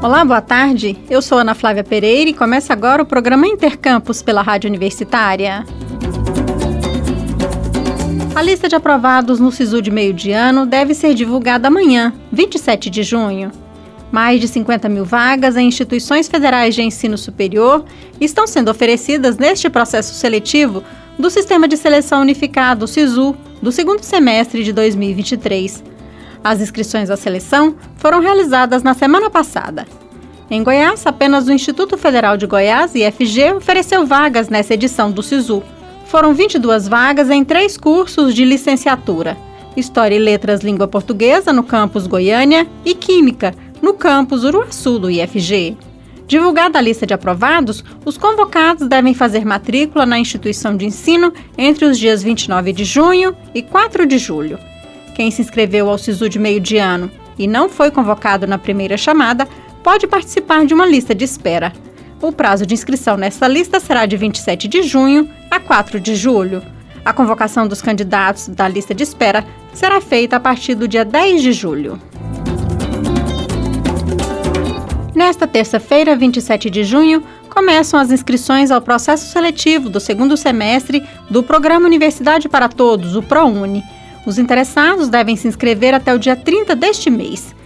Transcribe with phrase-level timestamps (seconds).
[0.00, 0.96] Olá, boa tarde.
[1.10, 5.66] Eu sou Ana Flávia Pereira e começa agora o programa Intercampus pela Rádio Universitária.
[8.32, 12.88] A lista de aprovados no SISU de meio de ano deve ser divulgada amanhã, 27
[12.88, 13.50] de junho.
[14.12, 17.84] Mais de 50 mil vagas em instituições federais de ensino superior
[18.20, 20.84] estão sendo oferecidas neste processo seletivo
[21.18, 25.97] do Sistema de Seleção Unificado, SISU, do segundo semestre de 2023.
[26.48, 29.86] As inscrições à seleção foram realizadas na semana passada.
[30.50, 35.62] Em Goiás, apenas o Instituto Federal de Goiás, IFG, ofereceu vagas nessa edição do SISU.
[36.06, 39.36] Foram 22 vagas em três cursos de licenciatura:
[39.76, 45.76] História e Letras Língua Portuguesa, no campus Goiânia, e Química, no campus Uruaçu do IFG.
[46.26, 51.84] Divulgada a lista de aprovados, os convocados devem fazer matrícula na instituição de ensino entre
[51.84, 54.58] os dias 29 de junho e 4 de julho.
[55.18, 58.96] Quem se inscreveu ao SISU de meio de ano e não foi convocado na primeira
[58.96, 59.48] chamada
[59.82, 61.72] pode participar de uma lista de espera.
[62.22, 66.62] O prazo de inscrição nesta lista será de 27 de junho a 4 de julho.
[67.04, 69.44] A convocação dos candidatos da lista de espera
[69.74, 72.00] será feita a partir do dia 10 de julho.
[75.16, 81.42] Nesta terça-feira, 27 de junho, começam as inscrições ao processo seletivo do segundo semestre do
[81.42, 83.82] Programa Universidade para Todos, o ProUni.
[84.28, 87.56] Os interessados devem se inscrever até o dia 30 deste mês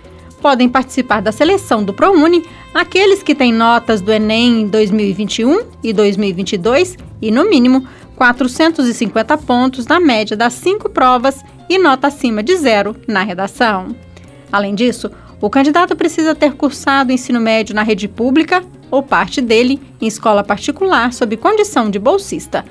[0.41, 5.93] podem participar da seleção do ProUni aqueles que têm notas do Enem em 2021 e
[5.93, 12.57] 2022 e, no mínimo, 450 pontos na média das cinco provas e nota acima de
[12.57, 13.95] zero na redação.
[14.51, 15.11] Além disso,
[15.41, 20.45] o candidato precisa ter cursado ensino médio na rede pública ou parte dele em escola
[20.45, 22.65] particular sob condição de bolsista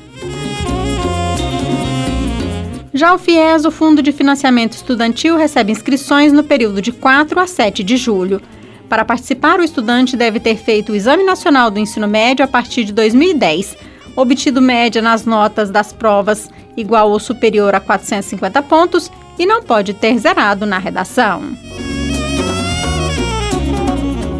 [2.94, 7.48] Já o FIES, o Fundo de Financiamento Estudantil, recebe inscrições no período de 4 a
[7.48, 8.40] 7 de julho.
[8.88, 12.84] Para participar, o estudante deve ter feito o Exame Nacional do Ensino Médio a partir
[12.84, 13.76] de 2010,
[14.16, 19.96] obtido média nas notas das provas igual ou superior a 450 pontos e não pode
[19.96, 21.42] ter zerado na redação.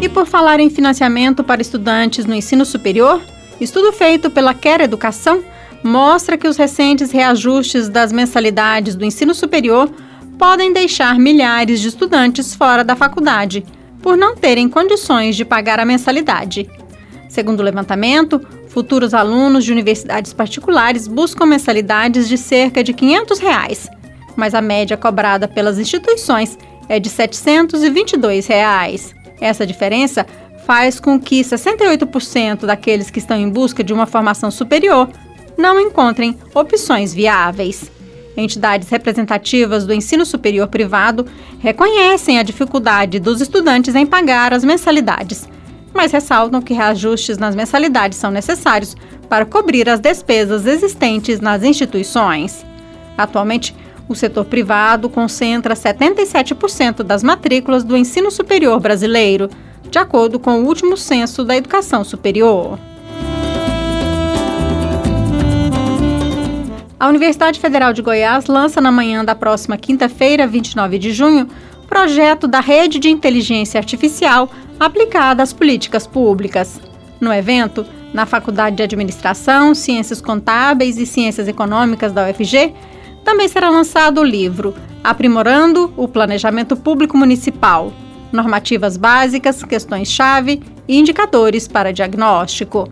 [0.00, 3.20] E por falar em financiamento para estudantes no ensino superior,
[3.60, 5.42] estudo feito pela Quer Educação
[5.84, 9.90] mostra que os recentes reajustes das mensalidades do ensino superior
[10.38, 13.64] podem deixar milhares de estudantes fora da faculdade,
[14.00, 16.68] por não terem condições de pagar a mensalidade.
[17.28, 23.88] Segundo o levantamento, futuros alunos de universidades particulares buscam mensalidades de cerca de 500 reais,
[24.36, 26.58] mas a média cobrada pelas instituições
[26.88, 29.14] é de 722 reais.
[29.38, 30.26] Essa diferença
[30.66, 35.08] faz com que 68% daqueles que estão em busca de uma formação superior
[35.56, 37.90] não encontrem opções viáveis.
[38.36, 41.26] Entidades representativas do ensino superior privado
[41.60, 45.48] reconhecem a dificuldade dos estudantes em pagar as mensalidades,
[45.92, 48.96] mas ressaltam que reajustes nas mensalidades são necessários
[49.28, 52.66] para cobrir as despesas existentes nas instituições.
[53.16, 53.74] Atualmente,
[54.08, 59.48] o setor privado concentra 77% das matrículas do ensino superior brasileiro,
[59.88, 62.78] de acordo com o último censo da educação superior.
[67.04, 71.46] A Universidade Federal de Goiás lança na manhã da próxima quinta-feira, 29 de junho,
[71.86, 74.48] projeto da Rede de Inteligência Artificial
[74.80, 76.80] aplicada às políticas públicas.
[77.20, 77.84] No evento,
[78.14, 82.72] na Faculdade de Administração, Ciências Contábeis e Ciências Econômicas da UFG,
[83.22, 87.92] também será lançado o livro Aprimorando o Planejamento Público Municipal:
[88.32, 92.88] Normativas Básicas, Questões-Chave e Indicadores para Diagnóstico.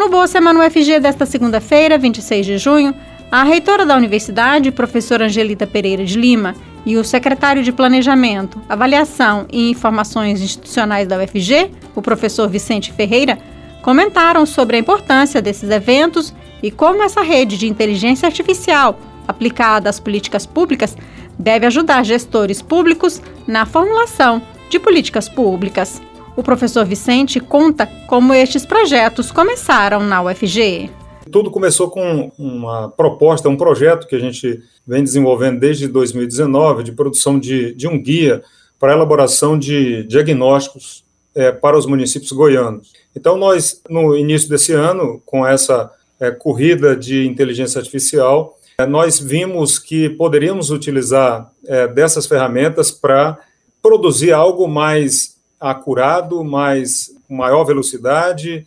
[0.00, 2.94] No Boa Semana UFG desta segunda-feira, 26 de junho,
[3.30, 6.54] a reitora da universidade, professora Angelita Pereira de Lima,
[6.86, 13.38] e o secretário de Planejamento, Avaliação e Informações Institucionais da UFG, o professor Vicente Ferreira,
[13.82, 16.32] comentaram sobre a importância desses eventos
[16.62, 18.98] e como essa rede de inteligência artificial
[19.28, 20.96] aplicada às políticas públicas
[21.38, 26.00] deve ajudar gestores públicos na formulação de políticas públicas.
[26.40, 30.88] O professor Vicente conta como estes projetos começaram na UFG.
[31.30, 36.92] Tudo começou com uma proposta, um projeto que a gente vem desenvolvendo desde 2019 de
[36.92, 38.42] produção de, de um guia
[38.78, 41.04] para elaboração de diagnósticos
[41.34, 42.90] é, para os municípios goianos.
[43.14, 49.20] Então, nós, no início desse ano, com essa é, corrida de inteligência artificial, é, nós
[49.20, 53.38] vimos que poderíamos utilizar é, dessas ferramentas para
[53.82, 58.66] produzir algo mais acurado, mais maior velocidade,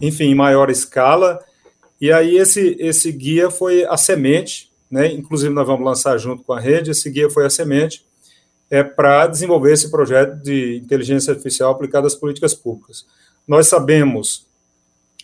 [0.00, 1.38] enfim, maior escala.
[2.00, 5.12] E aí esse esse guia foi a semente, né?
[5.12, 6.92] Inclusive nós vamos lançar junto com a rede.
[6.92, 8.04] Esse guia foi a semente
[8.70, 13.04] é para desenvolver esse projeto de inteligência artificial aplicada às políticas públicas.
[13.46, 14.46] Nós sabemos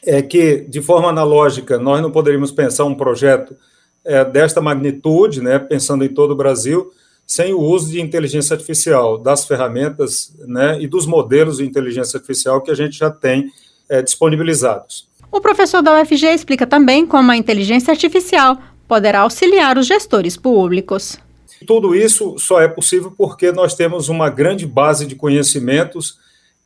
[0.05, 3.57] é que de forma analógica nós não poderíamos pensar um projeto
[4.05, 5.59] é, desta magnitude, né?
[5.59, 6.93] Pensando em todo o Brasil
[7.27, 12.63] sem o uso de inteligência artificial, das ferramentas né, e dos modelos de inteligência artificial
[12.63, 13.51] que a gente já tem
[13.89, 15.09] é, disponibilizados.
[15.31, 18.57] O professor da UFG explica também como a inteligência artificial
[18.87, 21.19] poderá auxiliar os gestores públicos.
[21.67, 26.19] Tudo isso só é possível porque nós temos uma grande base de conhecimentos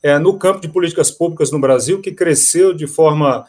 [0.03, 3.47] é, no campo de políticas públicas no Brasil, que cresceu de forma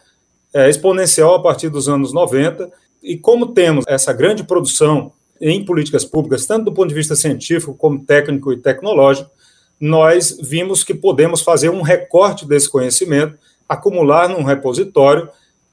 [0.54, 2.72] é, exponencial a partir dos anos 90.
[3.04, 5.12] E como temos essa grande produção
[5.42, 9.32] em políticas públicas, tanto do ponto de vista científico como técnico e tecnológico,
[9.80, 15.28] nós vimos que podemos fazer um recorte desse conhecimento, acumular num repositório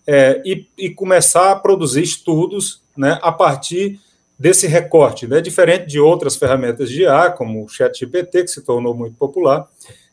[0.06, 4.00] é, e, e, começar a produzir estudos né, a partir
[4.38, 8.94] desse recorte, né, diferente de outras ferramentas de IA, como o ChatGPT, que se tornou
[8.94, 9.68] muito popular,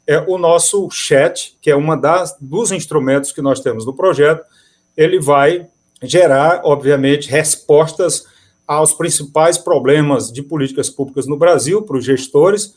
[0.06, 4.44] é o nosso chat, que é uma das dos instrumentos que nós temos no projeto,
[4.98, 5.68] ele vai
[6.04, 8.26] gerar, obviamente, respostas
[8.68, 12.74] aos principais problemas de políticas públicas no Brasil para os gestores,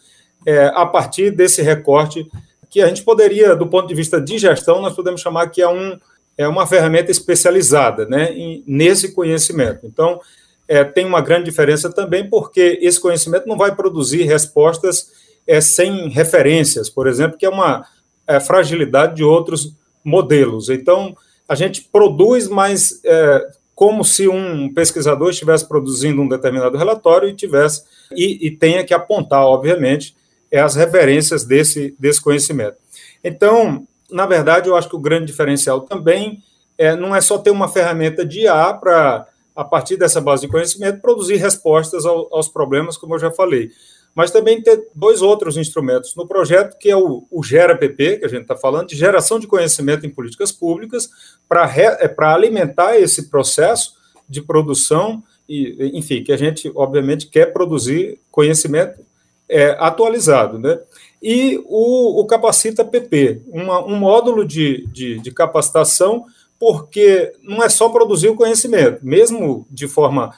[0.47, 2.29] é, a partir desse recorte
[2.71, 5.69] que a gente poderia, do ponto de vista de gestão, nós podemos chamar que é,
[5.69, 5.99] um,
[6.37, 9.87] é uma ferramenta especializada né, em, nesse conhecimento.
[9.87, 10.21] Então,
[10.67, 15.11] é, tem uma grande diferença também, porque esse conhecimento não vai produzir respostas
[15.47, 17.87] é, sem referências, por exemplo, que é uma
[18.27, 19.75] é, fragilidade de outros
[20.05, 20.69] modelos.
[20.69, 21.17] Então,
[21.49, 27.33] a gente produz, mas é, como se um pesquisador estivesse produzindo um determinado relatório e
[27.33, 30.17] tivesse e, e tenha que apontar, obviamente,
[30.53, 32.77] as referências desse, desse conhecimento.
[33.23, 36.43] Então, na verdade, eu acho que o grande diferencial também
[36.77, 40.49] é, não é só ter uma ferramenta de IA para, a partir dessa base de
[40.49, 43.71] conhecimento, produzir respostas ao, aos problemas, como eu já falei,
[44.19, 48.29] mas também ter dois outros instrumentos no projeto, que é o, o GeraPP, que a
[48.29, 51.09] gente está falando, de geração de conhecimento em políticas públicas,
[51.49, 53.95] para é, alimentar esse processo
[54.29, 59.07] de produção, e, enfim, que a gente, obviamente, quer produzir conhecimento
[59.49, 60.81] é, atualizado, né?
[61.23, 66.27] E o, o Capacita PP, um módulo de, de, de capacitação,
[66.59, 70.35] porque não é só produzir o conhecimento, mesmo de forma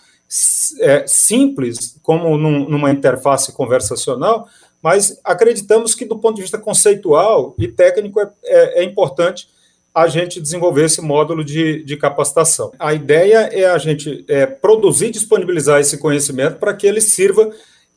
[0.80, 4.48] é, simples, como num, numa interface conversacional,
[4.82, 9.48] mas acreditamos que, do ponto de vista conceitual e técnico, é, é, é importante
[9.94, 12.70] a gente desenvolver esse módulo de, de capacitação.
[12.78, 17.50] A ideia é a gente é, produzir e disponibilizar esse conhecimento para que ele sirva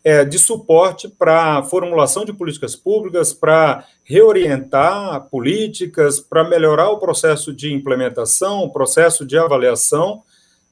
[0.04, 7.00] é, de suporte para a formulação de políticas públicas, para reorientar políticas, para melhorar o
[7.00, 10.24] processo de implementação, o processo de avaliação,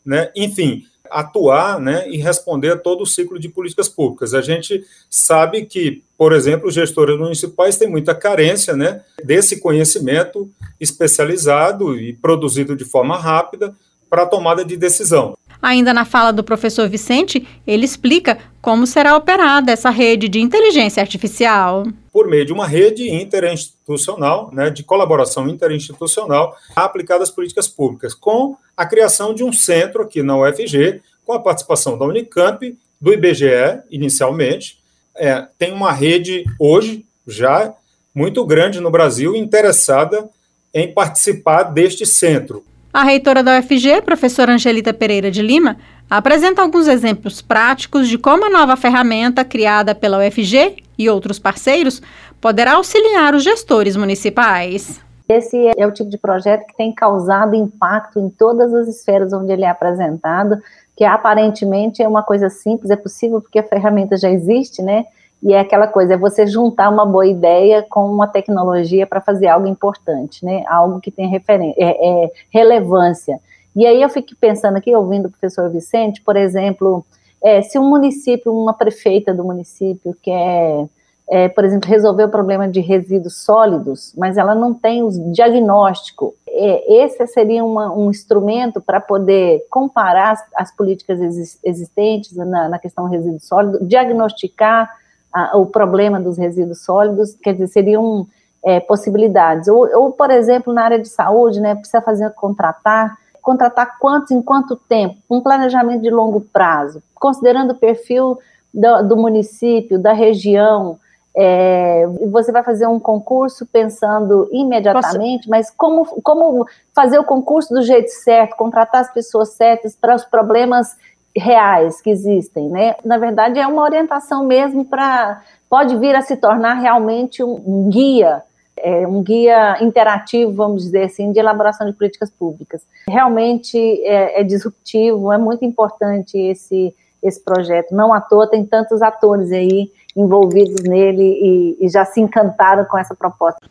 [0.05, 0.31] né?
[0.35, 4.33] enfim, atuar né, e responder a todo o ciclo de políticas públicas.
[4.33, 10.49] A gente sabe que, por exemplo, os gestores municipais têm muita carência né, desse conhecimento
[10.79, 13.75] especializado e produzido de forma rápida
[14.09, 15.37] para a tomada de decisão.
[15.61, 21.01] Ainda na fala do professor Vicente, ele explica como será operada essa rede de inteligência
[21.01, 21.85] artificial.
[22.11, 28.57] Por meio de uma rede interinstitucional, né, de colaboração interinstitucional aplicada às políticas públicas, com
[28.75, 33.81] a criação de um centro aqui na UFG, com a participação da Unicamp, do IBGE,
[33.89, 34.79] inicialmente.
[35.15, 37.73] É, tem uma rede hoje já
[38.13, 40.29] muito grande no Brasil interessada
[40.73, 42.63] em participar deste centro.
[42.93, 45.77] A reitora da UFG, professora Angelita Pereira de Lima,
[46.09, 52.01] apresenta alguns exemplos práticos de como a nova ferramenta criada pela UFG e outros parceiros
[52.41, 54.99] poderá auxiliar os gestores municipais.
[55.29, 59.53] Esse é o tipo de projeto que tem causado impacto em todas as esferas onde
[59.53, 60.61] ele é apresentado,
[60.97, 65.05] que aparentemente é uma coisa simples, é possível porque a ferramenta já existe, né?
[65.43, 69.47] E é aquela coisa, é você juntar uma boa ideia com uma tecnologia para fazer
[69.47, 70.63] algo importante, né?
[70.67, 73.39] Algo que tem referência, é, é, relevância.
[73.75, 77.03] E aí eu fico pensando aqui, ouvindo o professor Vicente, por exemplo,
[77.43, 80.87] é, se um município, uma prefeita do município quer,
[81.27, 86.35] é, por exemplo, resolver o problema de resíduos sólidos, mas ela não tem o diagnóstico,
[86.47, 91.19] é, esse seria uma, um instrumento para poder comparar as, as políticas
[91.63, 95.00] existentes na, na questão resíduo sólido, diagnosticar
[95.33, 98.27] a, o problema dos resíduos sólidos, quer dizer, seriam
[98.63, 99.67] é, possibilidades.
[99.67, 104.41] Ou, ou, por exemplo, na área de saúde, né, precisa fazer contratar contratar quantos em
[104.41, 105.17] quanto tempo?
[105.29, 108.37] Um planejamento de longo prazo, considerando o perfil
[108.73, 110.99] do, do município, da região.
[111.35, 117.81] É, você vai fazer um concurso pensando imediatamente, mas como, como fazer o concurso do
[117.81, 120.95] jeito certo, contratar as pessoas certas para os problemas
[121.35, 122.95] reais que existem, né?
[123.03, 127.89] Na verdade, é uma orientação mesmo para pode vir a se tornar realmente um, um
[127.89, 128.43] guia
[128.77, 132.81] é, um guia interativo, vamos dizer assim, de elaboração de políticas públicas.
[133.07, 137.93] Realmente é, é disruptivo, é muito importante esse, esse projeto.
[137.93, 142.97] Não à toa tem tantos atores aí envolvidos nele e, e já se encantaram com
[142.97, 143.61] essa proposta.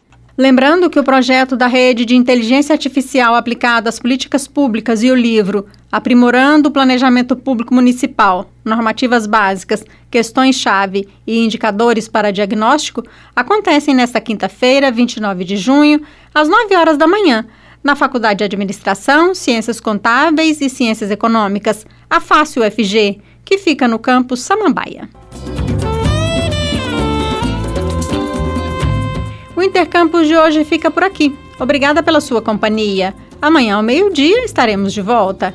[0.40, 5.14] Lembrando que o projeto da Rede de Inteligência Artificial aplicada às políticas públicas e o
[5.14, 13.02] livro Aprimorando o Planejamento Público Municipal, Normativas Básicas, Questões-Chave e Indicadores para Diagnóstico
[13.36, 16.00] acontecem nesta quinta-feira, 29 de junho,
[16.34, 17.44] às 9 horas da manhã,
[17.84, 23.98] na Faculdade de Administração, Ciências Contábeis e Ciências Econômicas, a Fácil UFG, que fica no
[23.98, 25.06] campus Samambaia.
[29.60, 31.36] O Intercampus de hoje fica por aqui.
[31.58, 33.14] Obrigada pela sua companhia.
[33.42, 35.54] Amanhã ao meio-dia estaremos de volta.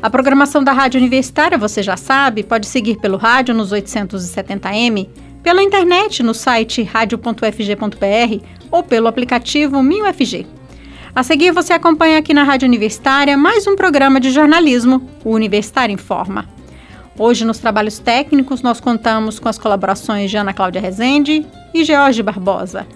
[0.00, 5.08] A programação da Rádio Universitária, você já sabe, pode seguir pelo rádio nos 870m,
[5.42, 10.46] pela internet no site radio.fg.br ou pelo aplicativo MinUFG.
[11.12, 15.92] A seguir, você acompanha aqui na Rádio Universitária mais um programa de jornalismo, o Universitário
[15.92, 16.48] Informa.
[17.18, 22.22] Hoje, nos trabalhos técnicos, nós contamos com as colaborações de Ana Cláudia Rezende e George
[22.22, 22.86] Barbosa.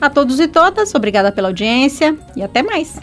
[0.00, 2.96] A todos e todas, obrigada pela audiência e até mais.